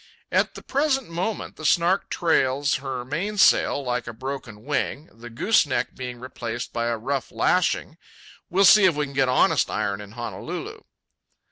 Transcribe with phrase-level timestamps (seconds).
[0.31, 5.93] At the present moment the Snark trails her mainsail like a broken wing, the gooseneck
[5.93, 7.99] being replaced by a rough lashing.
[8.49, 10.79] We'll see if we can get honest iron in Honolulu.